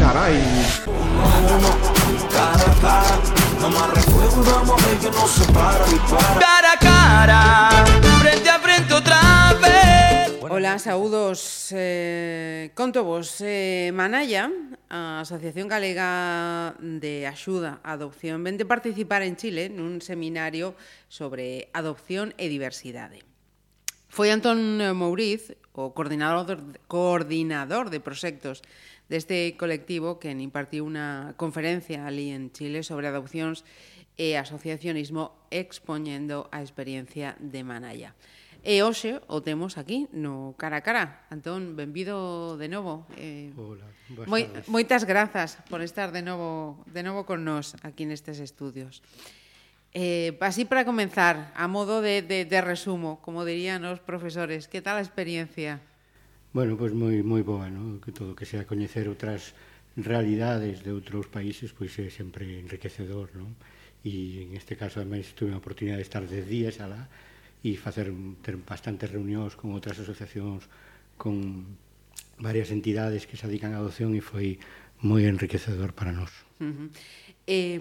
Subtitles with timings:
[0.00, 0.24] Cara
[2.72, 3.28] a cara,
[3.60, 4.00] vamos a ver
[4.98, 5.08] que
[7.28, 10.40] a frente a frente outra vez.
[10.40, 11.68] Hola, saúdos.
[11.76, 14.48] Eh, conto vos, eh, Manaya,
[14.88, 20.72] a Asociación Galega de Axuda á Adopción, vente participar en Chile nun seminario
[21.12, 23.20] sobre adopción e diversidade.
[24.08, 26.58] Foi Antón Mouriz, o coordinador,
[26.88, 28.64] coordinador de proxectos
[29.10, 33.66] deste colectivo que impartiu unha conferencia ali en Chile sobre adopcións
[34.14, 38.14] e asociacionismo expoñendo a experiencia de Manaya.
[38.62, 41.26] E hoxe o temos aquí no cara a cara.
[41.32, 43.08] Antón, benvido de novo.
[43.18, 43.88] Eh, Hola,
[44.30, 49.02] moi, moitas grazas por estar de novo, de novo con nós aquí nestes estudios.
[49.90, 54.78] Eh, así para comenzar, a modo de, de, de resumo, como dirían os profesores, que
[54.78, 55.82] tal a experiencia?
[56.52, 58.02] Bueno, pois moi moi boa, no?
[58.02, 59.54] Que todo que sea coñecer outras
[59.94, 63.54] realidades de outros países pois é sempre enriquecedor, non?
[64.02, 67.06] E en este caso ademais tuve a oportunidade de estar 10 días alá
[67.62, 68.10] e facer
[68.42, 70.66] ter bastantes reunións con outras asociacións
[71.20, 71.76] con
[72.40, 74.58] varias entidades que se dedican á adopción e foi
[75.04, 76.32] moi enriquecedor para nós.
[76.58, 76.88] Uh -huh.
[77.46, 77.80] eh,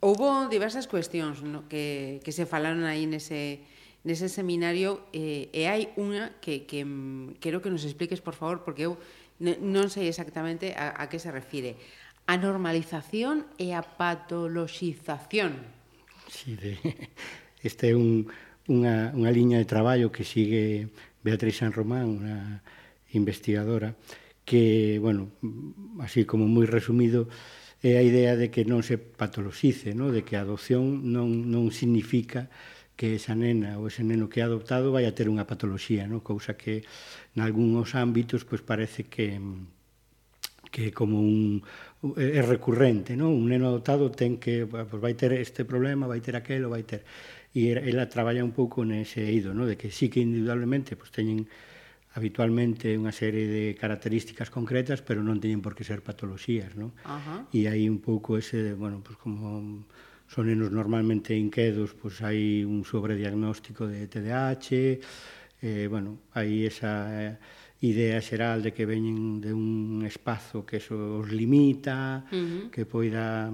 [0.00, 3.60] houbo diversas cuestións no, que, que se falaron aí nese,
[4.02, 8.34] nese seminario eh, eh e hai unha que, que mm, quero que nos expliques, por
[8.34, 8.98] favor, porque eu
[9.42, 11.78] non sei exactamente a, a que se refire.
[12.30, 15.58] A normalización e a patoloxización.
[16.30, 16.78] Sí, de,
[17.66, 18.30] este é un,
[18.70, 20.90] unha, unha liña de traballo que sigue
[21.22, 22.62] Beatriz San Román, unha
[23.14, 23.94] investigadora,
[24.46, 25.30] que, bueno,
[26.02, 27.30] así como moi resumido,
[27.82, 30.14] é a idea de que non se patoloxice, no?
[30.14, 32.46] de que a adopción non, non significa
[32.96, 36.20] que esa nena ou ese neno que é adoptado vai a ter unha patoloxía, no?
[36.20, 36.84] cousa que
[37.34, 39.40] en algúns ámbitos pois parece que
[40.72, 41.62] que como un
[42.16, 43.36] é recurrente, non?
[43.36, 47.04] Un neno adoptado ten que pois vai ter este problema, vai ter aquelo, vai ter
[47.52, 49.68] e ela traballa un pouco nese eido, non?
[49.68, 51.44] De que sí que individualmente pois teñen
[52.12, 56.92] habitualmente unha serie de características concretas, pero non teñen por que ser patoloxías, non?
[57.04, 57.40] Uh -huh.
[57.52, 59.84] E aí un pouco ese, bueno, pois como
[60.32, 64.96] son nenos normalmente inquedos, pois hai un sobrediagnóstico de TDAH,
[65.60, 67.36] eh, bueno, hai esa eh,
[67.84, 72.64] idea xeral de que veñen de un espazo que eso os limita, uh -huh.
[72.72, 73.52] que poida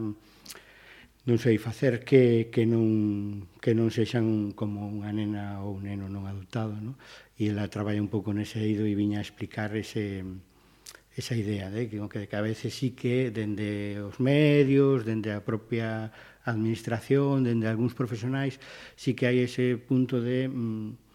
[1.29, 6.07] non sei facer que que non que non sexan como unha nena ou un neno
[6.07, 6.95] non adultado, no?
[7.35, 10.23] E ela traballa un pouco nese eido e viña a explicar ese
[11.19, 11.99] esa idea de que,
[12.31, 16.15] que a veces sí que dende os medios, dende a propia
[16.49, 18.57] administración, dende algúns profesionais,
[18.97, 20.49] sí que hai ese punto de...
[20.49, 21.09] Mm,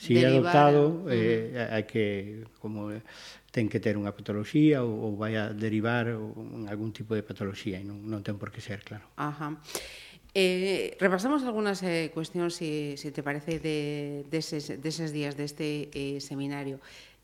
[0.00, 3.04] si é adoptado, eh, eh, hai que, como eh,
[3.52, 7.76] ten que ter unha patoloxía ou, ou vai a derivar en algún tipo de patoloxía
[7.76, 9.04] e non, non ten por que ser, claro.
[9.20, 9.60] Ajá.
[10.32, 15.90] Eh, repasamos algunhas eh, cuestións, se si, si te parece, de, deses, deses días deste
[15.92, 16.78] eh, seminario.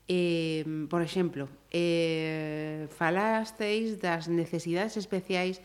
[0.07, 5.63] Eh, por exemplo, eh, falasteis das necesidades especiais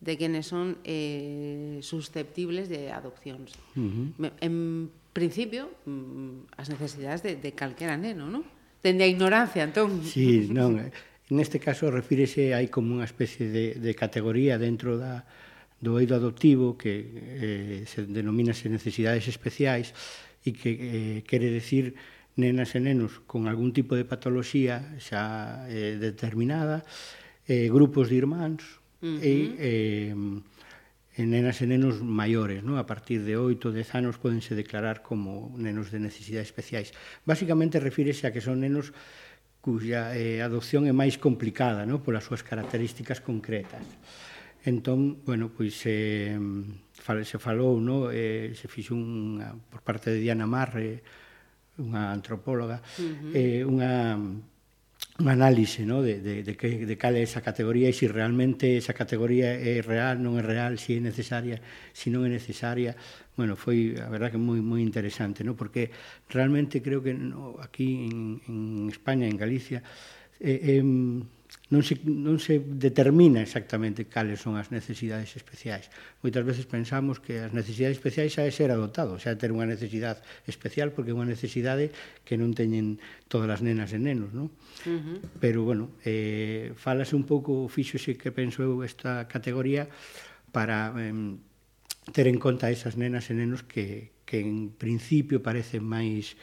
[0.00, 3.52] de quienes son eh, susceptibles de adopcións.
[3.76, 4.32] Uh -huh.
[4.40, 8.44] En principio, mm, as necesidades de, de calquera neno, non?
[8.80, 10.00] Dende a ignorancia, entón.
[10.08, 10.80] Sí, non,
[11.28, 15.28] neste caso refírese hai como unha especie de, de categoría dentro da,
[15.76, 19.92] do eido adoptivo que eh, se denomínase necesidades especiais
[20.40, 21.92] e que eh, quere decir
[22.40, 26.88] nenas e nenos con algún tipo de patoloxía xa eh, determinada,
[27.44, 29.18] eh, grupos de irmáns uh -huh.
[29.20, 30.14] e eh,
[31.20, 35.52] en nenas e nenos maiores, no, A partir de 8, 10 anos podense declarar como
[35.58, 36.94] nenos de necesidades especiais.
[37.26, 38.94] Básicamente refírese a que son nenos
[39.60, 43.84] cuya eh, adopción é máis complicada, no, Polas súas características concretas.
[44.64, 46.36] Entón, bueno, pois eh,
[47.24, 51.04] se falou, no, Eh, se fixo unha, por parte de Diana Marre,
[51.76, 53.32] unha antropóloga, uh -huh.
[53.36, 54.16] eh, unha
[55.20, 56.02] un análise no?
[56.02, 59.52] de, de, de, que, de cal é esa categoría e se si realmente esa categoría
[59.52, 61.60] é real, non é real, se si é necesaria,
[61.92, 62.96] se si non é necesaria.
[63.36, 65.52] Bueno, foi, a verdad, que moi, moi interesante, no?
[65.52, 65.92] porque
[66.32, 69.84] realmente creo que no, aquí en, en España, en Galicia,
[70.40, 70.84] é, eh, eh,
[71.70, 75.86] non se, non se determina exactamente cales son as necesidades especiais.
[76.18, 79.70] Moitas veces pensamos que as necesidades especiais xa é ser adoptado, xa é ter unha
[79.70, 80.18] necesidade
[80.50, 81.94] especial porque é unha necesidade
[82.26, 82.98] que non teñen
[83.30, 84.50] todas as nenas e nenos, non?
[84.82, 85.18] Uh -huh.
[85.38, 89.86] Pero, bueno, eh, falase un pouco, fíxose que penso eu esta categoría
[90.50, 91.14] para eh,
[92.10, 96.34] ter en conta esas nenas e nenos que, que en principio parecen máis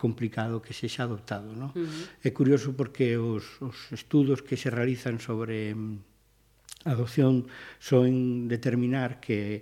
[0.00, 1.52] complicado que sexa adoptado.
[1.52, 1.76] No?
[1.76, 2.24] Uh -huh.
[2.24, 7.44] É curioso porque os, os estudos que se realizan sobre mm, adopción
[7.76, 9.60] son determinar que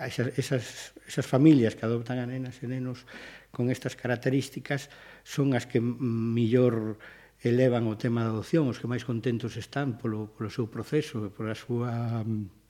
[0.00, 0.64] esas, esas,
[1.06, 3.04] esas familias que adoptan a nenas e nenos
[3.52, 4.88] con estas características
[5.22, 6.96] son as que millor
[7.44, 11.52] elevan o tema da adopción, os que máis contentos están polo, polo seu proceso, pola
[11.52, 12.63] súa mm,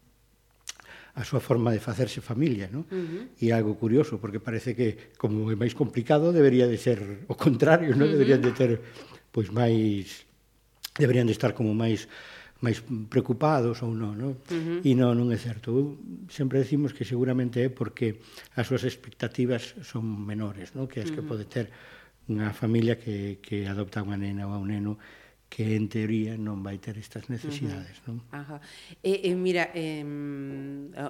[1.15, 2.83] a súa forma de facerse familia, non?
[2.91, 3.23] Uh -huh.
[3.39, 7.95] E algo curioso, porque parece que como é máis complicado debería de ser o contrario,
[7.95, 8.11] non?
[8.11, 8.15] Uh -huh.
[8.19, 8.71] Deberían de ter
[9.31, 10.27] pois máis
[10.99, 12.11] deberían de estar como máis
[12.63, 12.81] máis
[13.13, 14.33] preocupados ou non, non?
[14.51, 14.89] Uh -huh.
[14.89, 16.01] E non, non é certo.
[16.33, 18.19] Sempre decimos que seguramente é porque
[18.59, 20.91] as súas expectativas son menores, non?
[20.91, 21.23] Que as uh -huh.
[21.23, 21.71] que pode ter
[22.27, 24.97] unha familia que, que adopta unha nena ou un neno
[25.49, 28.19] que en teoría non vai ter estas necesidades, uh -huh.
[28.19, 28.19] non?
[28.35, 28.57] Ajá.
[29.07, 30.03] E, e mira, eh,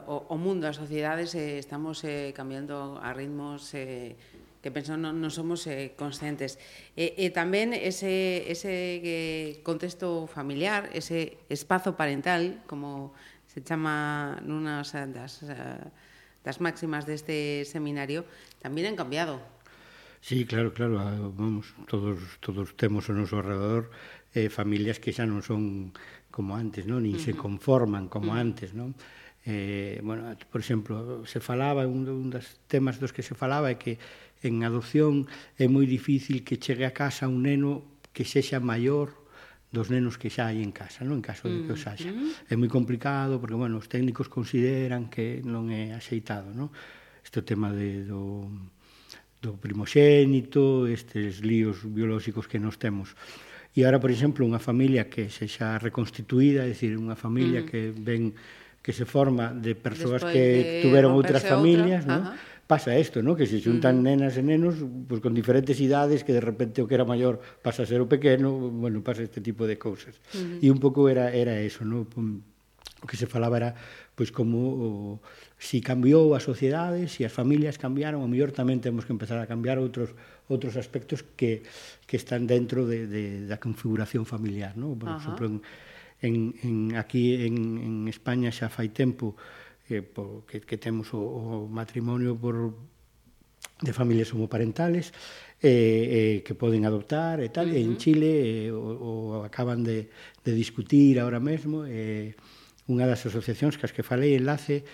[0.04, 4.16] o, o mundo, as sociedades eh, estamos eh, cambiando a ritmos eh,
[4.64, 6.56] que penso non, non somos eh, conscientes.
[6.96, 13.12] E, e tamén ese, ese eh, contexto familiar, ese espazo parental, como
[13.44, 15.84] se chama nunhas das, eh,
[16.40, 18.24] das máximas deste seminario,
[18.64, 19.36] tamén han cambiado.
[20.24, 20.96] Sí, claro, claro,
[21.36, 23.92] vamos, todos todos temos o noso alrededor
[24.34, 25.94] eh, familias que xa non son
[26.34, 27.06] como antes, non?
[27.06, 27.24] nin uh -huh.
[27.24, 28.44] se conforman como uh -huh.
[28.44, 28.74] antes.
[28.74, 28.98] Non?
[29.46, 33.78] Eh, bueno, por exemplo, se falaba, un, un dos temas dos que se falaba é
[33.78, 34.00] que
[34.42, 39.12] en adopción é moi difícil que chegue a casa un neno que sexa maior
[39.74, 41.20] dos nenos que xa hai en casa, non?
[41.20, 42.08] En caso de que os haxa.
[42.48, 46.70] É moi complicado porque, bueno, os técnicos consideran que non é axeitado, non?
[47.20, 48.48] Este tema de, do,
[49.42, 53.12] do primoxénito, estes líos biolóxicos que nos temos.
[53.74, 57.68] E ahora, por exemplo, unha familia que se xa reconstituída, é dicir, unha familia mm.
[57.68, 58.38] que ven
[58.84, 62.52] que se forma de persoas Despois que de tuveron outras familias, outra, ¿no?
[62.64, 63.36] Pasa isto, ¿no?
[63.36, 64.04] que se xuntan mm.
[64.04, 67.84] nenas e nenos pues, con diferentes idades que de repente o que era maior pasa
[67.84, 70.16] a ser o pequeno, bueno, pasa este tipo de cousas.
[70.32, 70.64] Mm.
[70.64, 72.08] E un pouco era, era eso, ¿no?
[73.04, 73.70] o que se falaba era
[74.16, 75.20] pois pues, como o,
[75.64, 79.48] si cambiou a sociedade, si as familias cambiaron, o mellor tamén temos que empezar a
[79.48, 80.12] cambiar outros
[80.52, 81.64] outros aspectos que
[82.04, 84.92] que están dentro de, de da configuración familiar, ¿no?
[84.92, 85.56] Por exemplo, en,
[86.20, 89.40] en, en aquí en, en España xa fai tempo
[89.88, 92.76] eh, por, que, que temos o, o matrimonio por
[93.80, 95.16] de familias homoparentales
[95.64, 97.88] eh, eh, que poden adoptar e tal, uh -huh.
[97.88, 100.12] en Chile eh, o, o acaban de,
[100.44, 102.36] de discutir ahora mesmo eh,
[102.84, 104.84] unha das asociacións que as que falei enlace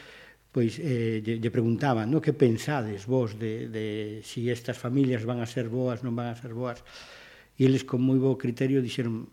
[0.50, 3.86] pois eh, lle, lle preguntaban no que pensades vos de, de
[4.26, 6.82] si estas familias van a ser boas, non van a ser boas
[7.54, 9.30] e eles con moi bo criterio dixeron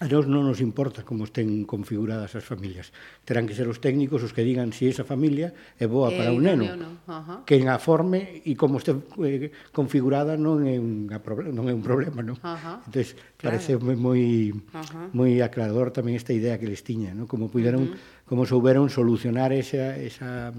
[0.00, 2.90] a nós non nos importa como estén configuradas as familias
[3.28, 6.16] terán que ser os técnicos os que digan se si esa familia é boa eh,
[6.16, 6.90] para un neno no.
[7.04, 7.38] Uh -huh.
[7.44, 11.04] que a forme e como este eh, configurada non é un
[11.52, 12.40] non é un problema non?
[12.40, 12.78] Uh -huh.
[12.88, 14.00] entón claro.
[14.00, 15.12] moi uh -huh.
[15.12, 17.28] moi aclarador tamén esta idea que les tiña non?
[17.28, 20.54] como puderon uh -huh como souberon solucionar esa, esa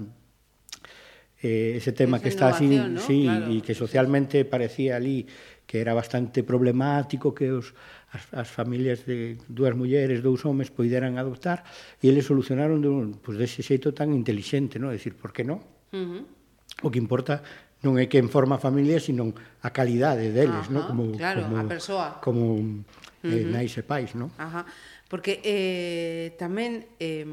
[1.42, 3.00] eh, ese tema esa que está así, ¿no?
[3.02, 3.50] sí, claro.
[3.50, 5.26] e que socialmente parecía ali
[5.66, 7.74] que era bastante problemático que os
[8.14, 11.66] as, as familias de dúas mulleres, dous homes poideran adoptar
[11.98, 14.94] e eles solucionaron de un, pues, dese xeito tan inteligente, non?
[14.94, 15.58] decir, por que non?
[15.90, 16.86] Uh -huh.
[16.86, 17.42] O que importa
[17.82, 19.34] non é que en forma familia, sino
[19.66, 20.78] a calidade deles, uh -huh.
[20.78, 20.82] non?
[20.86, 22.08] Como, claro, como, a persoa.
[22.22, 22.86] Como
[23.24, 23.40] uh -huh.
[23.40, 24.28] eh, nais e pais, non?
[24.36, 24.68] Ajá.
[25.08, 27.24] Porque eh, tamén eh,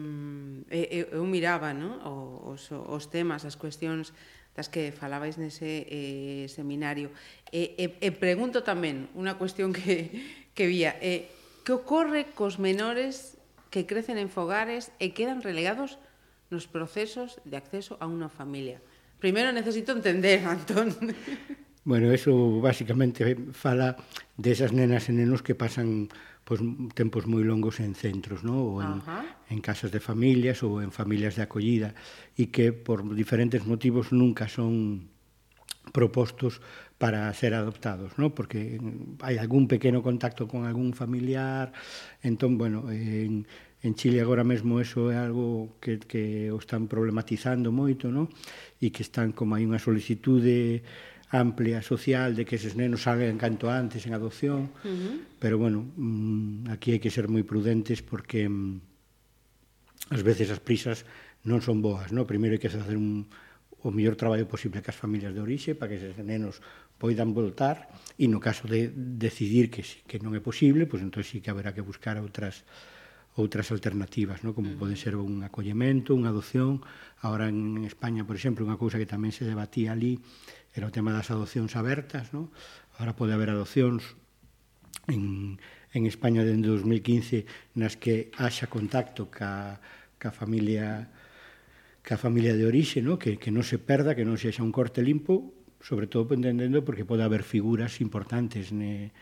[0.72, 2.00] eh, eu miraba no?
[2.48, 4.16] os, os temas, as cuestións
[4.56, 7.12] das que falabais nese eh, seminario.
[7.52, 10.12] E, eh, eh, pregunto tamén unha cuestión que,
[10.56, 10.96] que vía.
[11.00, 11.32] Eh,
[11.64, 13.40] que ocorre cos menores
[13.72, 15.96] que crecen en fogares e quedan relegados
[16.52, 18.84] nos procesos de acceso a unha familia?
[19.24, 20.92] Primeiro necesito entender, Antón.
[21.84, 23.98] Bueno, eso basicamente fala
[24.38, 26.14] desas de nenas e nenos que pasan
[26.46, 26.62] pois,
[26.94, 28.62] tempos moi longos en centros, ¿no?
[28.62, 29.02] ou en,
[29.50, 31.98] en casas de familias ou en familias de acollida
[32.38, 35.10] e que por diferentes motivos nunca son
[35.90, 36.62] propostos
[37.02, 38.30] para ser adoptados, ¿no?
[38.38, 38.78] porque
[39.26, 41.74] hai algún pequeno contacto con algún familiar,
[42.22, 43.50] entón, bueno, en,
[43.82, 48.30] en Chile agora mesmo eso é algo que, que o están problematizando moito, ¿no?
[48.78, 50.86] e que están como hai unha solicitude
[51.32, 55.16] amplia social de que eses nenos salgan canto antes en adopción, uh -huh.
[55.40, 61.08] pero bueno, mm, aquí hai que ser moi prudentes porque mm, ás veces as prisas
[61.48, 62.28] non son boas, no?
[62.28, 63.32] Primeiro hai que facer un,
[63.80, 66.60] o mellor traballo posible cas familias de orixe para que eses nenos
[67.00, 71.40] poidan voltar e no caso de decidir que que non é posible, pois entón sí
[71.40, 72.68] que haberá que buscar outras
[73.40, 74.52] outras alternativas, no?
[74.52, 76.84] como pode ser un acollemento, unha adopción.
[77.24, 80.20] Ahora en España, por exemplo, unha cousa que tamén se debatía ali
[80.72, 82.52] era o tema das adopcións abertas, non?
[82.96, 84.16] Ahora pode haber adopcións
[85.12, 85.58] en,
[85.92, 89.84] en España dende 2015 nas que haxa contacto ca,
[90.16, 91.12] ca familia
[92.02, 93.22] ca familia de orixe, no?
[93.22, 95.54] que, que non se perda, que non sexa un corte limpo,
[95.86, 99.14] sobre todo entendendo porque pode haber figuras importantes ne,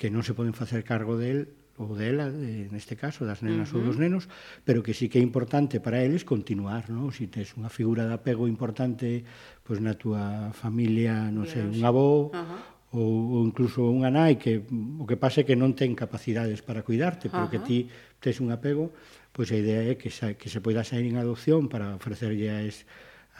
[0.00, 3.80] que non se poden facer cargo del ou dela, eh, neste caso, das nenas uh
[3.80, 3.80] -huh.
[3.80, 4.28] ou dos nenos,
[4.64, 7.08] pero que sí que é importante para eles continuar, non?
[7.12, 9.24] Si tes unha figura de apego importante
[9.64, 12.98] pois na túa familia, non sei, un avó, uh -huh.
[13.00, 14.60] ou, ou incluso unha nai que
[15.00, 17.52] o que pase que non ten capacidades para cuidarte, pero uh -huh.
[17.52, 17.78] que ti
[18.20, 18.92] tes un apego,
[19.32, 22.84] pois a idea é que, sa, que se poida sair en adopción para ofrecerlle as,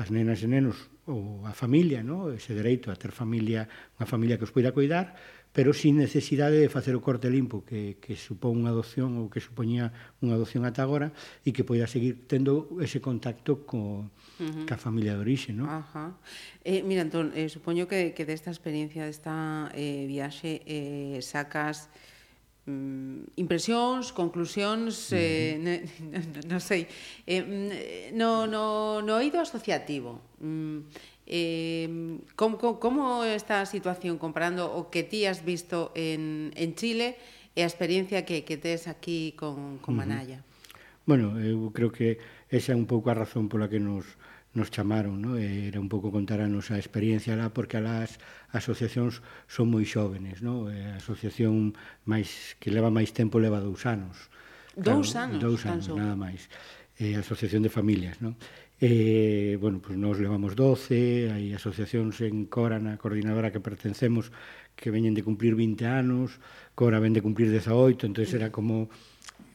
[0.00, 2.32] as nenas e nenos ou a familia, non?
[2.32, 5.18] ese dereito a ter familia, unha familia que os poida cuidar,
[5.52, 9.44] pero sin necesidade de facer o corte limpo que, que supón unha adopción ou que
[9.44, 9.92] supoñía
[10.24, 11.12] unha adopción ata agora
[11.44, 14.64] e que poida seguir tendo ese contacto co, uh -huh.
[14.64, 15.68] ca familia de orixe, non?
[15.68, 16.16] Ajá.
[16.64, 21.92] Eh, mira, Antón, eh, supoño que, que desta experiencia, desta eh, viaxe, eh, sacas
[22.64, 25.20] mm, impresións, conclusións, uh -huh.
[25.20, 25.84] eh,
[26.48, 26.88] non no sei,
[27.28, 34.66] eh, mm, no, no, no oído asociativo, mm, Eh, como, como está a situación comparando
[34.66, 37.16] o que ti has visto en, en Chile
[37.54, 40.40] e a experiencia que, que tes aquí con, con Manaya?
[40.40, 40.52] Uh -huh.
[41.04, 44.06] Bueno, eu creo que esa é un pouco a razón pola que nos,
[44.54, 45.34] nos chamaron, no?
[45.34, 48.22] Eh, era un pouco contar a nosa experiencia lá, porque as
[48.54, 49.18] asociacións
[49.50, 50.70] son moi xóvenes, no?
[50.70, 51.74] Eh, a asociación
[52.06, 54.30] máis, que leva máis tempo leva dous anos.
[54.78, 55.40] Dous claro, anos?
[55.42, 56.46] Dous anos, nada máis.
[57.02, 58.38] Eh, asociación de familias, no?
[58.84, 64.34] Eh, bueno, pues nos levamos 12, hai asociacións en Cora, na coordinadora que pertencemos,
[64.74, 66.42] que veñen de cumplir 20 anos,
[66.74, 68.90] Cora ven de cumplir 18, entonces era como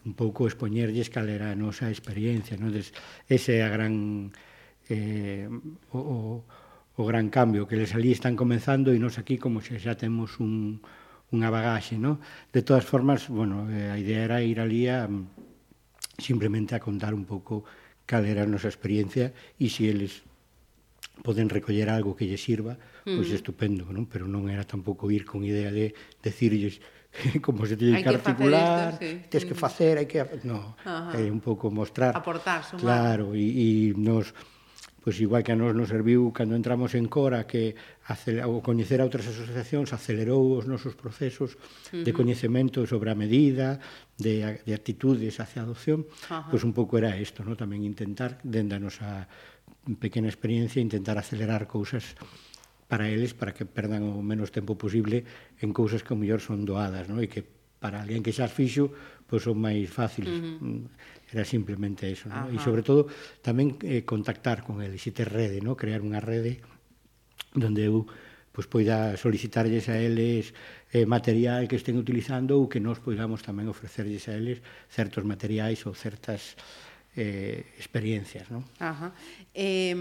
[0.08, 2.72] un pouco expoñerlles cal era a nosa experiencia, non?
[2.72, 2.96] Des,
[3.28, 4.32] ese é a gran
[4.88, 5.52] eh,
[5.92, 6.20] o, o,
[6.96, 10.40] o gran cambio, que les ali están comenzando e nos aquí como xa, xa temos
[10.40, 10.80] un,
[11.36, 12.24] unha bagaxe, non?
[12.56, 15.12] De todas formas, bueno, eh, a idea era ir ali a,
[16.16, 17.68] simplemente a contar un pouco
[18.08, 20.24] cal era a nosa experiencia e se eles
[21.22, 23.38] poden recoller algo que lle sirva, pois mm.
[23.38, 24.08] estupendo, non?
[24.08, 25.92] Pero non era tampouco ir con idea de
[26.24, 26.80] decirlles
[27.46, 29.28] como se teñe que articular, isto, sí.
[29.30, 30.24] tens que facer, hai que...
[30.46, 30.78] No,
[31.14, 32.16] é un pouco mostrar.
[32.16, 32.82] Aportar, sumar.
[32.82, 34.32] Claro, e, e nos
[35.04, 37.78] pois igual que a nós nos serviu cando entramos en Cora que
[38.44, 42.04] o coñecer a outras asociacións acelerou os nosos procesos uh -huh.
[42.04, 43.80] de coñecemento sobre a medida,
[44.20, 46.50] de, de actitudes hacia a adopción, uh -huh.
[46.52, 47.56] pois un pouco era isto, no?
[47.56, 49.32] tamén intentar, dende a nosa
[50.00, 52.18] pequena experiencia, intentar acelerar cousas
[52.88, 55.28] para eles para que perdan o menos tempo posible
[55.60, 57.20] en cousas que ao mellor son doadas, no?
[57.20, 58.90] e que para alguén que xa as fixo,
[59.28, 60.34] pois son máis fáciles.
[60.34, 60.84] Uh -huh.
[60.84, 60.86] Mm,
[61.34, 62.48] era simplemente eso, ¿no?
[62.50, 63.12] E sobre todo
[63.44, 65.76] tamén eh, contactar con eles, se ter rede, ¿no?
[65.76, 66.64] Crear unha rede
[67.54, 68.08] onde eu
[68.58, 70.50] pois poida solicitarlles a eles
[70.90, 75.86] eh, material que estén utilizando ou que nós poidamos tamén ofrecerlles a eles certos materiais
[75.86, 76.58] ou certas
[77.14, 78.66] eh, experiencias, non?
[78.82, 79.14] Ajá.
[79.54, 79.94] Eh,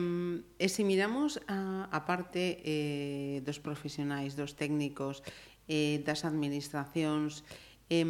[0.56, 5.20] e se miramos a, a parte eh, dos profesionais, dos técnicos,
[5.68, 7.42] eh, das administracións.
[7.90, 8.02] Eh,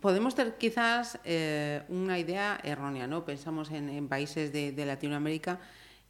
[0.00, 3.24] podemos ter quizás eh, unha idea errónea, ¿no?
[3.24, 5.60] pensamos en, en países de, de Latinoamérica,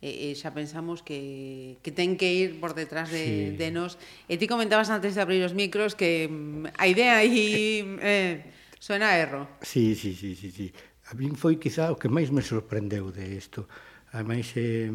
[0.02, 3.56] eh, eh, xa pensamos que, que ten que ir por detrás de, sí.
[3.56, 3.96] de nos.
[4.28, 8.44] E ti comentabas antes de abrir os micros que mm, a idea aí eh,
[8.76, 9.48] suena a erro.
[9.62, 10.68] Sí, sí, sí, sí, sí.
[11.08, 13.64] A min foi quizá o que máis me sorprendeu de isto.
[14.12, 14.92] Ademais, eh,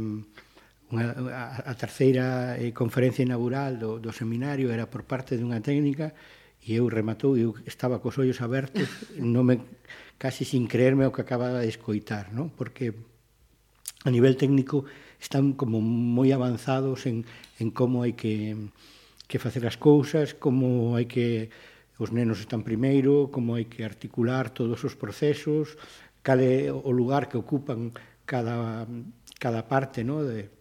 [0.89, 6.17] Unha, a, a terceira eh, conferencia inaugural do, do seminario era por parte dunha técnica
[6.65, 8.89] e eu rematou, eu estaba cos ollos abertos,
[9.21, 9.61] non me,
[10.17, 12.49] casi sin creerme o que acababa de escoitar, non?
[12.49, 12.97] porque
[14.01, 14.89] a nivel técnico
[15.21, 17.21] están como moi avanzados en,
[17.61, 18.57] en como hai que,
[19.29, 21.53] que facer as cousas, como hai que
[22.01, 25.77] os nenos están primeiro, como hai que articular todos os procesos,
[26.25, 27.93] cal é o lugar que ocupan
[28.25, 28.89] cada,
[29.37, 30.25] cada parte, no?
[30.25, 30.58] de,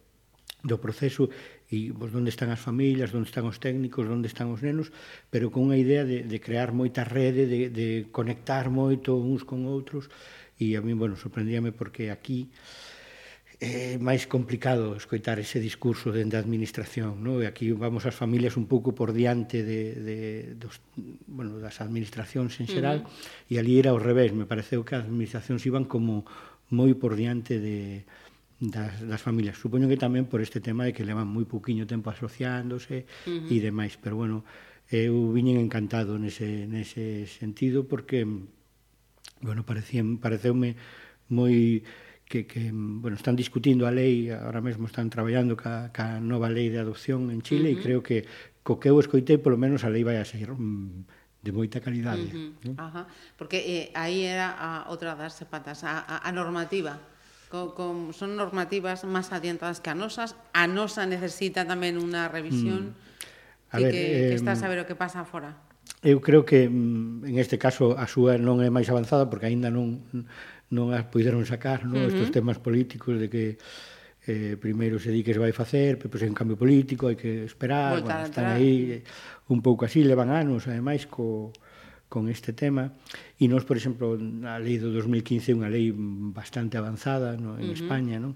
[0.63, 1.31] do proceso
[1.71, 4.91] e pois, onde están as familias, onde están os técnicos, onde están os nenos,
[5.31, 9.63] pero con a idea de, de crear moita rede, de, de conectar moito uns con
[9.69, 10.11] outros
[10.59, 12.51] e a mí, bueno, sorprendíame porque aquí
[13.59, 17.43] é máis complicado escoitar ese discurso dende a administración, no?
[17.43, 20.17] e aquí vamos as familias un pouco por diante de, de
[20.55, 20.79] dos,
[21.27, 23.51] bueno, das administracións en xeral, uh -huh.
[23.51, 26.23] e ali era ao revés, me pareceu que as administracións iban como
[26.71, 28.07] moi por diante de,
[28.59, 29.55] das, das familias.
[29.55, 33.47] Supoño que tamén por este tema de que levan moi pouquiño tempo asociándose uh -huh.
[33.47, 34.43] e demais, pero bueno,
[34.91, 38.27] eu viñen encantado nese, nese sentido porque
[39.39, 40.75] bueno, parecían, pareceume
[41.31, 41.87] moi
[42.27, 46.67] que, que bueno, están discutindo a lei, ahora mesmo están traballando ca, ca nova lei
[46.67, 47.79] de adopción en Chile uh -huh.
[47.79, 48.27] e creo que
[48.59, 51.07] co que eu escoitei polo menos a lei vai a ser mm,
[51.39, 52.27] de moita calidade.
[52.27, 52.51] Uh -huh.
[52.67, 52.71] ¿no?
[52.75, 53.07] Ajá.
[53.39, 56.99] Porque eh, aí era a outra das patas, a, a, a normativa
[57.49, 60.37] co, con, son normativas máis adiantadas que a nosas.
[60.53, 63.73] A nosa necesita tamén unha revisión mm.
[63.73, 65.57] a ver, que, eh, que está a saber o que pasa fora.
[66.05, 69.73] Eu creo que mm, en este caso a súa non é máis avanzada porque aínda
[69.73, 70.05] non
[70.69, 72.11] non as puideron sacar, non, uh -huh.
[72.13, 73.57] estes temas políticos de que
[74.29, 78.05] eh, primeiro se di que se vai facer, pois en cambio político hai que esperar,
[78.05, 79.01] bueno, están aí
[79.49, 81.49] un pouco así, levan anos, ademais, co,
[82.09, 82.97] con este tema
[83.37, 84.17] e nós, por exemplo,
[84.49, 85.93] a lei do 2015 é unha lei
[86.33, 87.79] bastante avanzada no, en uh -huh.
[87.79, 88.33] España, non?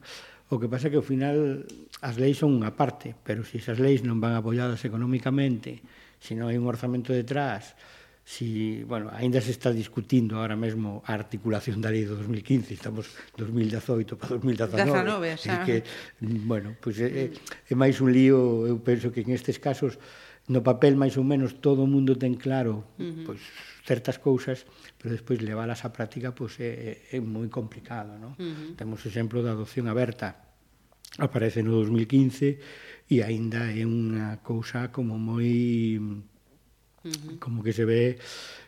[0.53, 1.65] O que pasa que ao final
[2.05, 5.81] as leis son unha parte, pero se esas leis non van apoiadas economicamente,
[6.21, 7.73] se non hai un orzamento detrás,
[8.23, 13.11] si, bueno, aínda se está discutindo ahora mesmo a articulación da lei do 2015, estamos
[13.35, 15.65] 2018 para 2019, 19, xa.
[15.67, 15.83] que,
[16.21, 17.33] bueno, pois pues, é,
[17.67, 19.99] é máis un lío, eu penso que en estes casos
[20.51, 23.23] no papel máis ou menos todo o mundo ten claro uh -huh.
[23.23, 23.41] pois
[23.87, 24.67] certas cousas,
[24.99, 28.35] pero despois leválas á práctica pois é, é, moi complicado, non?
[28.35, 28.69] Uh -huh.
[28.75, 30.43] Temos o exemplo da adopción aberta.
[31.15, 32.59] Aparece no 2015
[33.07, 37.39] e aínda é unha cousa como moi uh -huh.
[37.39, 38.19] como que se ve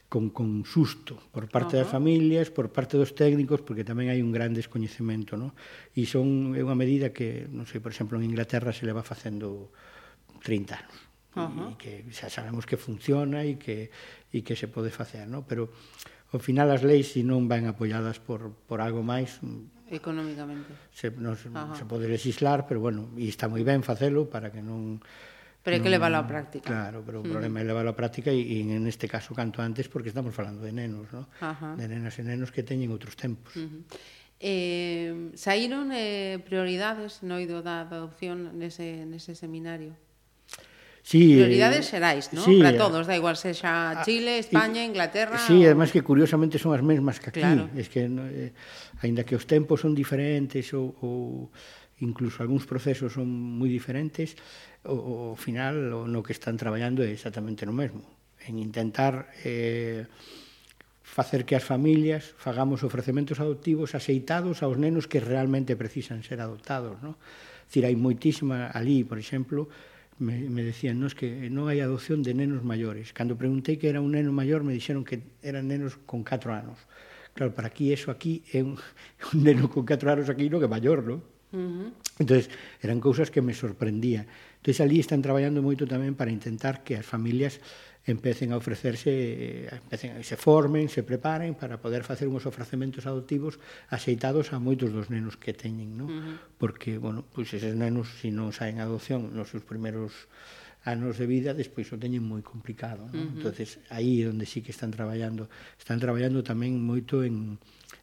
[0.08, 1.84] con, con susto por parte uh -huh.
[1.84, 5.51] das familias, por parte dos técnicos, porque tamén hai un gran descoñecemento, non?
[5.91, 9.75] E son é unha medida que, non sei, por exemplo, en Inglaterra se leva facendo
[10.39, 11.04] 30 anos
[11.35, 11.69] uh -huh.
[11.71, 13.91] e que xa sabemos que funciona e que,
[14.31, 15.43] e que se pode facer, no?
[15.43, 15.69] pero
[16.33, 19.39] ao final as leis, se non van apoiadas por, por algo máis,
[19.89, 20.73] económicamente.
[20.91, 21.75] Se, non, Ajá.
[21.77, 24.99] se pode legislar, pero bueno, e está moi ben facelo para que non...
[25.61, 26.69] Pero hai que leválo á práctica.
[26.69, 29.89] Claro, pero o problema é leválo á práctica e, e en este caso canto antes
[29.89, 31.29] porque estamos falando de nenos, ¿no?
[31.41, 31.73] Ajá.
[31.77, 33.53] de nenas e nenos que teñen outros tempos.
[33.57, 33.81] Uh -huh.
[34.41, 39.97] eh, saíron eh, prioridades no ido da adopción nese, nese seminario?
[41.05, 42.41] Sí, Prioridades xerais, non?
[42.41, 45.38] Sí, Para eh, todos, da igual sexa ah, Chile, España, y, Inglaterra...
[45.38, 45.69] Sí, o...
[45.69, 47.45] además que curiosamente son as mesmas que aquí.
[47.45, 47.69] Claro.
[47.77, 48.50] Es que, eh,
[49.05, 51.53] ainda que os tempos son diferentes ou, ou
[52.01, 54.33] incluso algúns procesos son moi diferentes,
[54.81, 54.98] o,
[55.29, 58.01] o final o, no que están traballando é exactamente no mesmo.
[58.50, 59.29] En intentar...
[59.46, 60.09] Eh,
[61.05, 66.98] facer que as familias fagamos ofrecementos adoptivos aceitados aos nenos que realmente precisan ser adoptados,
[67.05, 67.13] non?
[67.70, 69.70] Dicir, hai moitísima ali, por exemplo,
[70.19, 73.11] me, me decían, no, es que non hai adopción de nenos maiores.
[73.11, 76.79] Cando preguntei que era un neno maior, me dixeron que eran nenos con 4 anos.
[77.35, 78.79] Claro, para aquí eso aquí é un,
[79.35, 81.19] un neno con 4 anos aquí no que maior, non?
[81.51, 81.89] Uh -huh.
[82.19, 82.47] Entonces,
[82.79, 84.23] eran cousas que me sorprendía.
[84.63, 87.59] Entonces, ali están traballando moito tamén para intentar que as familias
[88.05, 93.57] empecen a ofrecerse, empecen, se formen, se preparen para poder facer uns ofrecementos adoptivos
[93.89, 96.07] aceitados a moitos dos nenos que teñen, non?
[96.07, 96.35] Uh -huh.
[96.61, 100.29] Porque, bueno, pois eses nenos, se si non saen adopción nos seus primeiros
[100.85, 103.18] anos de vida, despois o teñen moi complicado, non?
[103.18, 103.35] Uh -huh.
[103.41, 105.50] entonces aí é onde sí que están traballando.
[105.81, 107.57] Están traballando tamén moito en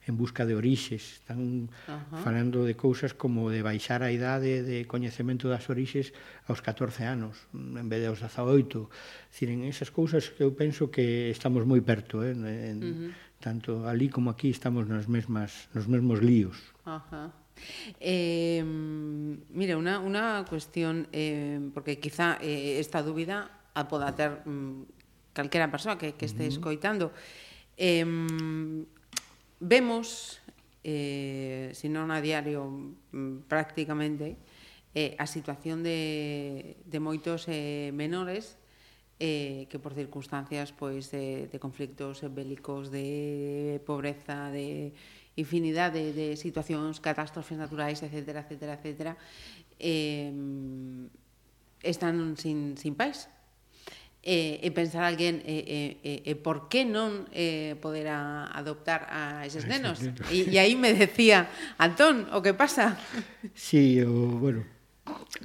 [0.06, 2.22] en busca de orixes, están uh -huh.
[2.26, 6.10] falando de cousas como de baixar a idade de coñecemento das orixes
[6.50, 8.90] aos 14 anos, en vez de aos 18.
[9.30, 13.10] Dicir, en esas cousas que eu penso que estamos moi perto, eh, en, uh -huh.
[13.38, 16.58] tanto ali como aquí estamos nas mesmas nos mesmos líos.
[16.82, 17.30] Uh -huh.
[18.02, 18.64] Eh,
[19.54, 25.70] mira, unha unha cuestión, eh, porque quizá eh, esta dúbida a poda ter mm, calquera
[25.70, 27.14] persoa que, que este escoitando.
[27.78, 28.02] Eh,
[29.62, 30.42] vemos,
[30.82, 34.34] eh, se non a diario mm, prácticamente,
[34.92, 38.58] eh, a situación de, de moitos eh, menores
[39.22, 44.92] eh, que por circunstancias pois de, de conflictos bélicos, de pobreza, de
[45.38, 49.14] infinidade de, de situacións, catástrofes naturais, etc, etc, etc,
[49.78, 50.34] eh,
[51.86, 53.30] están sin, sin pais
[54.22, 59.42] e, e pensar alguén e, e, e, por que non eh, poder a, adoptar a
[59.42, 59.98] eses nenos
[60.30, 62.94] e, e aí me decía Antón, o que pasa?
[63.50, 64.62] Si, sí, o, bueno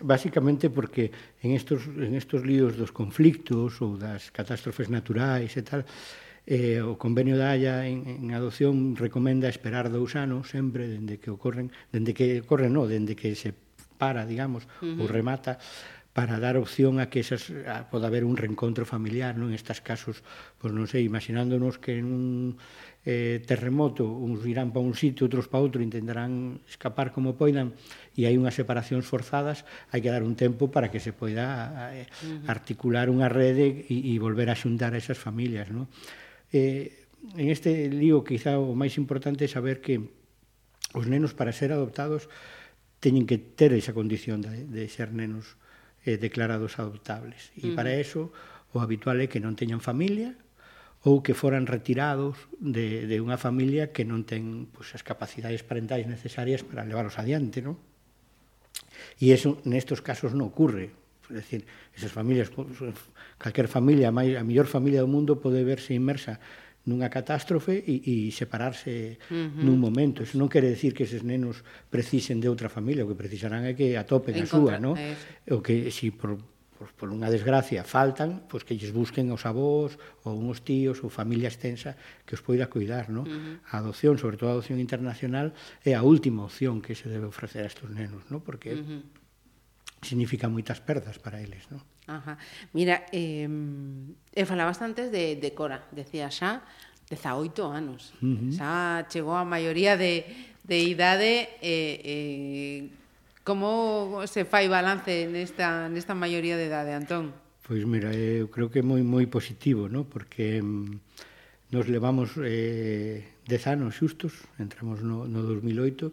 [0.03, 1.09] básicamente porque
[1.41, 5.81] en estos, en estos líos dos conflictos ou das catástrofes naturais e tal
[6.45, 11.33] eh, o convenio da Haya en, en adopción recomenda esperar dous anos sempre dende que
[11.33, 13.57] ocorren dende que ocorren, no, dende que se
[13.97, 15.01] para, digamos, uh -huh.
[15.01, 15.57] ou remata
[16.17, 19.53] para dar opción a que esas, a, poda haber un reencontro familiar, non?
[19.53, 20.25] En estas casos,
[20.57, 22.25] pois non sei, imaginándonos que en un
[23.05, 27.77] eh, terremoto uns irán para un sitio, outros para outro, intentarán escapar como poidan,
[28.17, 29.61] e hai unhas separacións forzadas,
[29.93, 32.09] hai que dar un tempo para que se poida eh,
[32.49, 35.85] articular unha rede e, e volver a xuntar a esas familias, non?
[36.49, 37.05] Eh,
[37.37, 40.01] en este lío quizá o máis importante é saber que
[40.97, 42.25] os nenos para ser adoptados
[43.05, 45.61] teñen que ter esa condición de, de ser nenos
[46.07, 47.51] eh, declarados adoptables.
[47.59, 47.75] E uh -huh.
[47.75, 48.31] para eso
[48.71, 50.39] o habitual é que non teñan familia
[51.03, 56.07] ou que foran retirados de, de unha familia que non ten pues, as capacidades parentais
[56.07, 57.75] necesarias para leválos adiante, non?
[59.19, 60.95] E eso nestos casos non ocurre.
[61.27, 62.47] Es decir, esas familias,
[63.35, 66.39] calquer familia, a mellor familia do mundo pode verse inmersa
[66.87, 69.61] nunha catástrofe e, e separarse uh -huh.
[69.61, 70.23] nun momento.
[70.23, 73.75] Iso non quere decir que eses nenos precisen de outra familia, o que precisarán é
[73.75, 74.95] que atopen a súa, non?
[75.51, 76.39] O que si por,
[76.79, 81.11] por, por unha desgracia faltan, pois que lles busquen aos avós ou uns tíos ou
[81.11, 83.27] familia extensa que os poida cuidar, non?
[83.27, 83.75] Uh -huh.
[83.75, 85.51] A adopción, sobre todo a adopción internacional,
[85.83, 88.39] é a última opción que se debe ofrecer a estes nenos, non?
[88.39, 89.01] Porque uh -huh.
[89.99, 91.83] significa moitas perdas para eles, non?
[92.07, 92.37] Ajá.
[92.71, 93.47] Mira, eh,
[94.31, 96.63] eu falabas antes de, de Cora, decía xa,
[97.11, 98.15] 18 anos.
[98.23, 98.51] Uh -huh.
[98.55, 100.23] Xa chegou a maioría de,
[100.63, 102.79] de idade eh, eh,
[103.47, 107.31] como se fai balance nesta, nesta maioría de idade, Antón?
[107.63, 110.03] Pois mira, eh, eu creo que é moi moi positivo, ¿no?
[110.03, 116.11] porque mm, nos levamos eh, 10 anos xustos, entramos no, no 2008,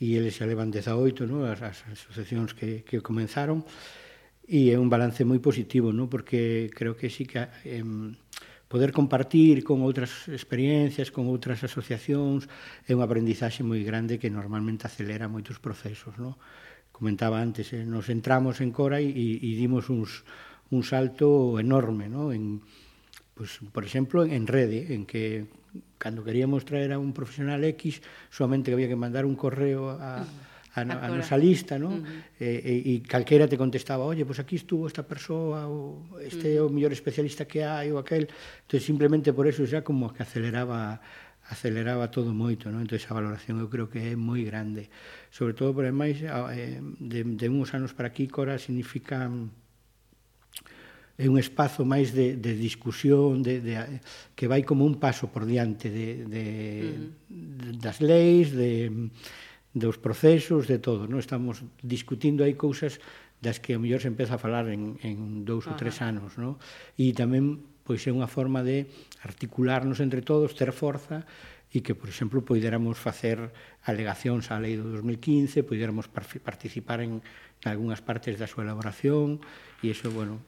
[0.00, 1.44] e eles xa levan 18, ¿no?
[1.44, 4.01] as, as asociacións que, que comenzaron, e
[4.52, 6.12] e é un balance moi positivo, non?
[6.12, 7.80] porque creo que sí que eh,
[8.68, 12.52] poder compartir con outras experiencias, con outras asociacións,
[12.84, 16.20] é unha aprendizaxe moi grande que normalmente acelera moitos procesos.
[16.20, 16.36] Non?
[16.92, 20.20] Comentaba antes, eh, nos entramos en Cora e, e dimos uns,
[20.68, 22.28] un salto enorme, ¿no?
[22.28, 22.60] en,
[23.32, 25.48] pues, por exemplo, en rede, en que
[25.96, 30.28] cando queríamos traer a un profesional X, solamente había que mandar un correo a,
[30.74, 32.00] a, a nosa lista, non?
[32.00, 32.40] Uh -huh.
[32.40, 35.68] Eh, e, eh, e, e calquera te contestaba, oye, pois pues aquí estuvo esta persoa,
[35.68, 36.64] ou este uh -huh.
[36.64, 38.28] é o mellor especialista que hai, ou aquel.
[38.64, 41.00] Entón, simplemente por eso xa como que aceleraba
[41.52, 42.80] aceleraba todo moito, non?
[42.80, 44.88] Entón, esa valoración eu creo que é moi grande.
[45.28, 49.28] Sobre todo, por ademais, eh, de, de uns anos para aquí, Cora significa
[51.20, 54.00] é un espazo máis de, de discusión de, de,
[54.32, 57.76] que vai como un paso por diante de, de, uh -huh.
[57.76, 59.12] das leis, de
[59.72, 63.00] dos procesos, de todo, non estamos discutindo aí cousas
[63.40, 66.60] das que a mellor se empeza a falar en, en dous ou tres anos, non?
[66.94, 68.86] E tamén pois é unha forma de
[69.26, 71.26] articularnos entre todos, ter forza
[71.72, 73.50] e que, por exemplo, poidéramos facer
[73.88, 76.06] alegacións á lei do 2015, poidéramos
[76.44, 77.24] participar en
[77.64, 79.40] algunhas partes da súa elaboración
[79.80, 80.38] e iso, bueno,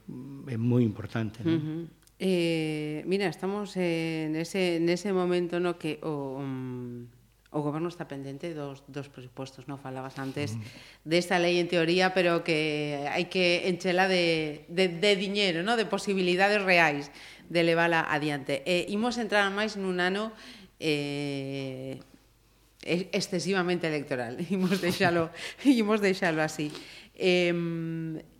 [0.47, 1.57] é moi importante, non?
[1.57, 1.85] Uh -huh.
[2.21, 7.11] Eh, mira, estamos eh, nese, nese momento no que o, um,
[7.55, 11.07] o goberno está pendente dos, dos presupostos, non falabas antes mm.
[11.07, 15.79] desta de lei en teoría, pero que hai que enchela de, de, de diñeiro, no?
[15.79, 17.15] de posibilidades reais
[17.47, 18.67] de levala adiante.
[18.67, 20.35] E imos entrar máis nun ano
[20.83, 22.03] eh,
[22.83, 25.31] excesivamente electoral, imos deixalo,
[25.63, 26.75] imos deixalo así.
[27.15, 27.55] Eh,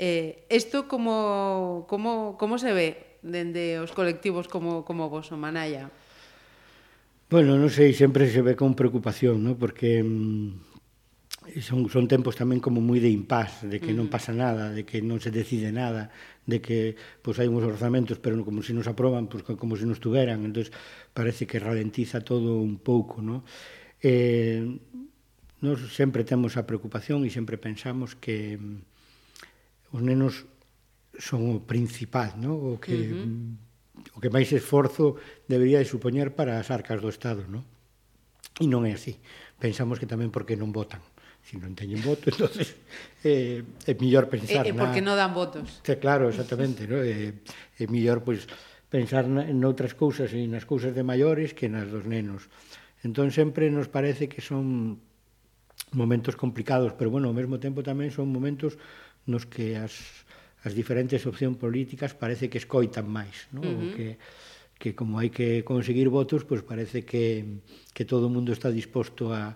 [0.03, 5.89] eh, esto como, como, como se ve dende os colectivos como, como vos o Manaya?
[7.31, 9.57] Bueno, non sei, sempre se ve con preocupación, ¿no?
[9.57, 10.75] porque mm,
[11.61, 15.01] son, son tempos tamén como moi de impás, de que non pasa nada, de que
[15.01, 16.13] non se decide nada,
[16.45, 19.57] de que pois pues, hai uns orzamentos, pero como se si nos aproban, pois pues,
[19.57, 20.73] como se si nos tuveran, entonces
[21.17, 23.45] parece que ralentiza todo un pouco, ¿no?
[24.05, 24.61] Eh,
[25.65, 30.45] nos sempre temos a preocupación e sempre pensamos que mm, os nenos
[31.17, 32.53] son o principal, ¿no?
[32.53, 33.64] O que uh -huh mm,
[34.15, 35.19] o que máis esforzo
[35.51, 37.67] debería de supoñer para as arcas do Estado, non?
[38.63, 39.19] E non é así.
[39.59, 41.03] Pensamos que tamén porque non votan.
[41.45, 42.79] Se non teñen voto, entonces
[43.27, 44.65] eh, é mellor pensar...
[44.65, 45.13] E, e porque na...
[45.13, 45.83] non dan votos.
[45.83, 46.87] Sí, claro, exactamente.
[46.87, 47.03] No?
[47.03, 48.47] É, eh, é mellor pois,
[48.89, 52.47] pensar na, outras cousas e nas cousas de maiores que nas dos nenos.
[53.03, 55.03] Entón, sempre nos parece que son
[55.91, 58.79] momentos complicados, pero, bueno, ao mesmo tempo tamén son momentos
[59.27, 60.24] nos que as
[60.65, 63.69] as diferentes opcións políticas parece que escoitan máis, non?
[63.69, 63.93] Uh -huh.
[63.93, 64.07] que,
[64.81, 67.61] que como hai que conseguir votos, pois pues parece que,
[67.93, 69.55] que todo o mundo está disposto a,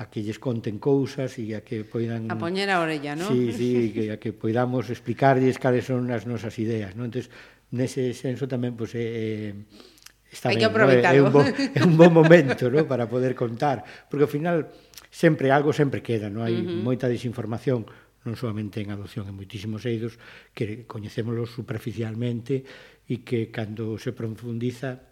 [0.00, 2.28] a que lles conten cousas e a que poidan...
[2.32, 3.32] A poñer a orella, non?
[3.32, 7.08] Sí, sí, que, a que poidamos explicarlles cales son as nosas ideas, non?
[7.08, 7.28] Entón,
[7.72, 10.68] nese senso tamén, pois, pues, eh, eh, é, é está ben, que.
[10.68, 10.88] No?
[10.92, 12.84] É, un bo, é un bon momento no?
[12.84, 14.68] para poder contar, porque ao final
[15.08, 16.84] sempre algo sempre queda, non hai uh -huh.
[16.84, 17.88] moita desinformación,
[18.26, 20.18] non solamente en adopción, en moitísimos eidos
[20.50, 22.66] que coñecémoslos superficialmente
[23.06, 25.06] e que cando se profundiza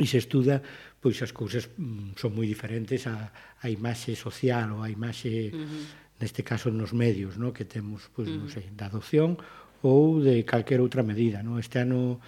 [0.00, 0.64] e se estuda,
[1.00, 3.28] pois as cousas mm, son moi diferentes a,
[3.60, 5.84] a imaxe social ou a imaxe, uh -huh.
[6.20, 7.52] neste caso, nos medios, no?
[7.52, 8.40] que temos, pois, uh -huh.
[8.40, 9.36] non sei, da adopción
[9.84, 11.44] ou de calquer outra medida.
[11.44, 11.60] No?
[11.60, 12.20] Este ano,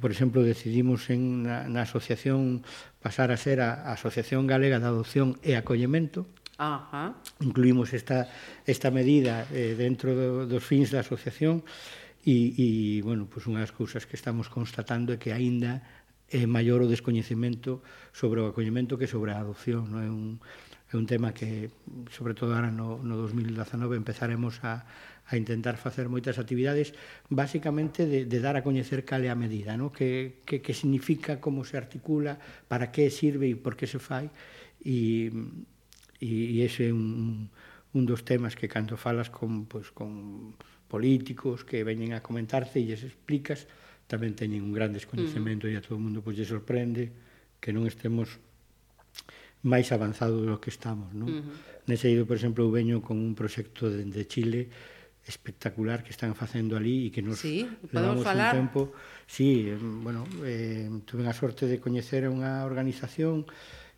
[0.00, 2.64] por exemplo, decidimos en na, na asociación
[3.04, 6.24] pasar a ser a, a Asociación Galega de Adopción e Acollemento,
[6.58, 7.14] Ajá.
[7.40, 8.28] Incluímos esta,
[8.66, 11.66] esta medida eh, dentro do, dos fins da asociación
[12.24, 12.66] e, e
[13.02, 15.82] bueno, pues unhas cousas que estamos constatando é que aínda
[16.30, 19.90] é maior o descoñecemento sobre o acollemento que sobre a adopción.
[19.90, 20.00] Non?
[20.00, 20.24] É, un,
[20.88, 21.74] é un tema que,
[22.14, 24.86] sobre todo ahora no, no 2019, empezaremos a,
[25.26, 26.94] a intentar facer moitas actividades
[27.28, 29.90] basicamente de, de dar a coñecer cale a medida, no?
[29.90, 32.38] que, que, que significa, como se articula,
[32.70, 34.30] para que sirve e por que se fai
[34.84, 35.32] e,
[36.24, 37.52] e, e ese é un,
[37.92, 40.56] un dos temas que cando falas con, pois, con
[40.88, 43.68] políticos que veñen a comentarte e lles explicas,
[44.08, 45.72] tamén teñen un gran descoñecemento mm.
[45.72, 47.12] e a todo o mundo pois, lle sorprende
[47.60, 48.40] que non estemos
[49.64, 51.12] máis avanzados do que estamos.
[51.16, 51.28] Non?
[51.28, 51.88] Uh -huh.
[51.88, 54.68] Nese ido, por exemplo, eu veño con un proxecto de, de Chile
[55.24, 57.64] espectacular que están facendo ali e que nos sí,
[57.96, 58.52] levamos falar?
[58.52, 58.92] un tempo.
[59.24, 59.72] Sí,
[60.04, 63.48] bueno, eh, tuve a sorte de coñecer unha organización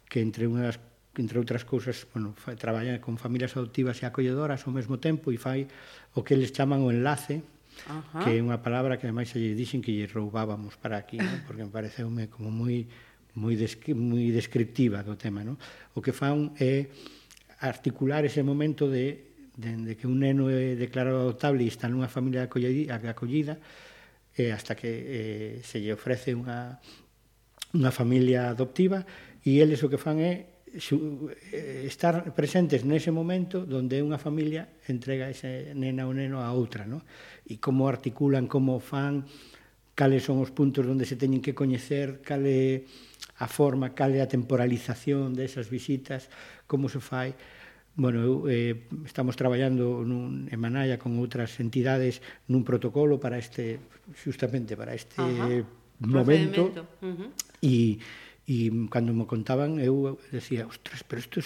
[0.06, 0.70] que entre unha
[1.18, 5.40] entre outras cousas, bueno, fai, traballa con familias adoptivas e acolledoras ao mesmo tempo e
[5.40, 5.68] fai
[6.12, 7.40] o que eles chaman o enlace,
[7.88, 8.24] Ajá.
[8.24, 11.32] que é unha palabra que ademais se lle dixen que lle roubábamos para aquí, ¿no?
[11.48, 12.88] porque me pareceume como moi
[13.36, 15.44] moi, descri moi descriptiva do tema.
[15.44, 15.60] ¿no?
[15.92, 16.88] O que fan é
[17.60, 22.44] articular ese momento de dende que un neno é declarado adoptable e está nunha familia
[22.44, 23.56] acollida, acollida
[24.36, 26.76] eh, hasta que eh, se lle ofrece unha,
[27.72, 29.04] unha familia adoptiva
[29.40, 34.68] e eles o que fan é su, eh, estar presentes nese momento donde unha familia
[34.86, 37.04] entrega ese nena ou neno a outra, ¿no?
[37.48, 39.24] E como articulan, como fan,
[39.96, 42.84] cales son os puntos onde se teñen que coñecer, cale
[43.40, 46.28] a forma, cale a temporalización desas visitas,
[46.68, 47.32] como se fai.
[47.96, 52.20] Bueno, eu, eh, estamos traballando nun, en Manaya con outras entidades
[52.52, 53.80] nun protocolo para este,
[54.20, 55.48] justamente para este Ajá.
[56.04, 56.68] momento.
[57.64, 61.42] E uh -huh E cando me contaban, eu decía, ostras, pero isto,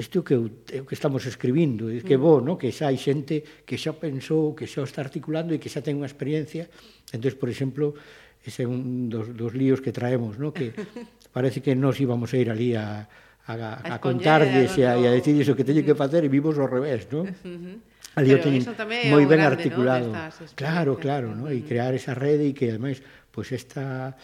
[0.00, 0.48] isto que, eu,
[0.88, 2.56] que estamos escribindo, que bo, no?
[2.56, 6.00] que xa hai xente que xa pensou, que xa está articulando e que xa ten
[6.00, 6.64] unha experiencia.
[7.12, 7.92] Entón, por exemplo,
[8.40, 10.56] ese é un dos, dos líos que traemos, no?
[10.56, 10.72] que
[11.36, 13.04] parece que nos íbamos a ir ali a,
[13.44, 15.04] a, a, a contarlles e a, no...
[15.04, 17.28] a decirles o que teñen que facer e vimos ao revés, non?
[18.16, 18.64] Ali o teñen
[19.12, 20.16] moi ben grande, articulado.
[20.16, 20.32] ¿no?
[20.56, 21.52] Claro, claro, ¿no?
[21.52, 24.16] E crear esa rede e que ademais pois pues esta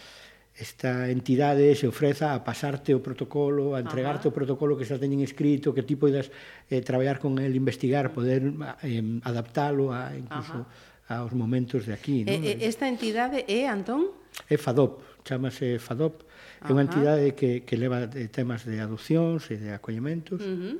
[0.55, 4.31] esta entidade se ofreza a pasarte o protocolo, a entregarte Ajá.
[4.31, 6.31] o protocolo que xa teñen escrito, que ti poidas
[6.71, 8.55] eh, traballar con el, investigar, poder
[8.87, 11.19] eh, adaptalo a incluso Ajá.
[11.19, 12.23] aos momentos de aquí.
[12.23, 14.15] E, eh, esta entidade é, Antón?
[14.47, 16.23] É FADOP, chamase FADOP.
[16.63, 16.67] Ajá.
[16.67, 20.39] É unha entidade que, que leva temas de adopcións e de acollementos.
[20.39, 20.75] Uh -huh.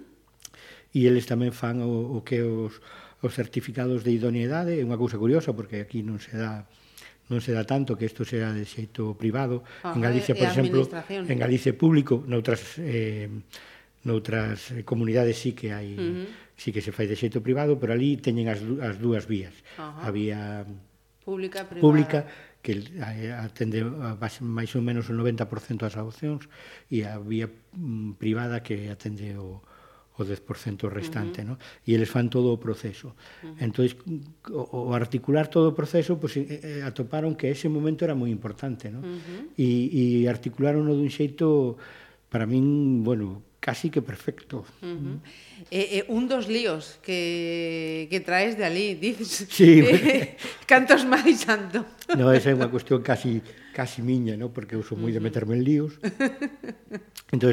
[0.95, 2.79] E eles tamén fan o, o que os,
[3.19, 4.79] os certificados de idoneidade.
[4.79, 6.63] É unha cousa curiosa, porque aquí non se dá
[7.29, 9.65] non se dá tanto que isto sea de xeito privado.
[9.81, 13.29] Ajá, en Galicia, por exemplo, en Galicia público, noutras eh,
[14.05, 16.25] noutras eh, comunidades sí que hai uh -huh.
[16.53, 19.53] sí que se fai de xeito privado, pero ali teñen as, as dúas vías.
[19.81, 20.05] Ajá.
[20.05, 20.65] A vía
[21.25, 21.81] pública, privada.
[21.81, 22.19] pública
[22.61, 23.81] que eh, atende
[24.41, 26.45] máis ou menos o 90% das adopcións
[26.89, 29.65] e a vía mm, privada que atende o,
[30.17, 31.59] o 10% restante, uh -huh.
[31.59, 31.83] ¿no?
[31.83, 33.15] E eles fan todo o proceso.
[33.43, 33.63] Uh -huh.
[33.63, 33.91] Entón,
[34.51, 38.31] o, o articular todo o proceso, pues, eh, eh, atoparon que ese momento era moi
[38.31, 39.03] importante, ¿no?
[39.03, 39.59] Uh -huh.
[39.59, 41.75] E, e articularon dun xeito
[42.31, 44.63] para min, bueno, casi que perfecto.
[44.79, 44.99] Uh -huh.
[45.01, 45.17] Mm.
[45.71, 49.47] eh, eh, un dos líos que, que traes de ali, dices.
[49.49, 49.83] Sí.
[50.05, 50.37] Eh,
[50.69, 51.83] cantos máis santo.
[52.15, 53.41] No, esa é unha cuestión casi
[53.75, 54.55] casi miña, ¿no?
[54.55, 55.99] porque eu sou moi de meterme en líos.
[57.35, 57.51] Entón,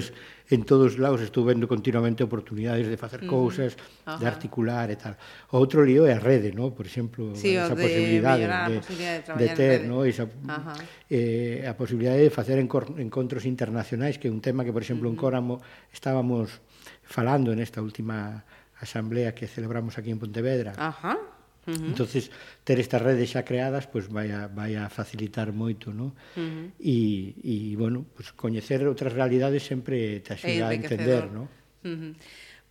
[0.54, 3.74] en todos lados estou vendo continuamente oportunidades de facer cousas,
[4.06, 4.22] Ajá.
[4.22, 5.18] de articular e tal.
[5.50, 6.70] O outro lío é a rede, ¿no?
[6.70, 10.06] por exemplo, sí, esa de posibilidade de, de, de, de ter, ¿no?
[10.06, 10.78] esa, Ajá.
[11.10, 15.10] eh, a posibilidade de facer encontros internacionais, que é un tema que, por exemplo, uh
[15.10, 15.18] -huh.
[15.18, 15.54] en Córamo
[15.90, 16.62] estábamos
[17.02, 18.46] falando nesta última
[18.78, 20.78] asamblea que celebramos aquí en Pontevedra.
[20.78, 21.94] Ajá Uh -huh.
[21.94, 22.34] entonces
[22.66, 26.10] ter estas redes xa creadas pois pues, vai a, vai a facilitar moito, non?
[26.34, 26.66] Uh -huh.
[26.82, 26.98] E,
[27.38, 31.46] e bueno, pois pues, coñecer outras realidades sempre te axuda a entender, non?
[31.86, 32.12] Uh -huh.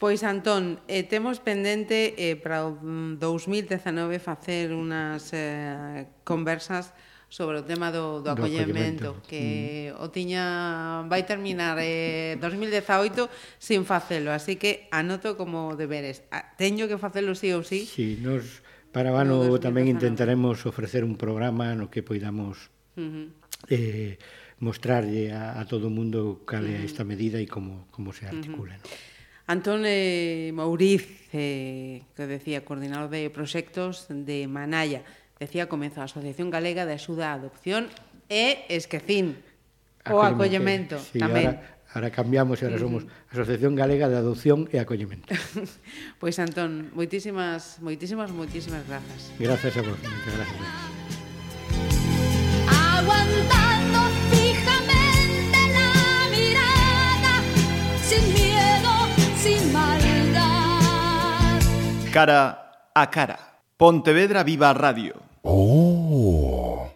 [0.02, 6.90] Pois Antón, eh, temos pendente eh, para o mm, 2019 facer unhas eh, conversas
[7.30, 10.02] sobre o tema do, do, do acollemento, que mm.
[10.02, 13.30] o tiña vai terminar eh, 2018
[13.62, 16.26] sin facelo, así que anoto como deberes.
[16.34, 17.86] Ah, teño que facelo sí ou sí.
[17.86, 22.68] Sí, nos Para o ano no tamén intentaremos ofrecer un programa no que poidamos
[23.00, 23.28] uh -huh.
[23.72, 24.20] eh,
[24.60, 28.76] mostrarlle a, a todo o mundo cal é esta medida e como, como se articula.
[28.76, 28.88] Uh -huh.
[28.88, 29.12] no?
[29.52, 35.04] Antón eh, Mauriz, eh, que decía coordinador de proxectos de Manalla,
[35.40, 37.92] decía comeza a Asociación Galega de Axuda á Adopción
[38.32, 39.36] e esquecín
[40.08, 41.60] o acollemento sí, tamén.
[41.60, 45.28] Ahora, ahora cambiamos e ahora somos Asociación Galega de Adopción e Acollemento.
[46.20, 49.32] pois Antón, moitísimas, moitísimas, moitísimas grazas.
[49.40, 50.60] Gracias a vos, moitas gracias.
[52.68, 54.00] Aguantando
[54.32, 57.34] fijamente la mirada,
[58.04, 58.94] sin miedo,
[59.38, 61.60] sin maldad.
[62.12, 63.40] Cara a cara.
[63.78, 65.16] Pontevedra Viva Radio.
[65.44, 66.88] Oh.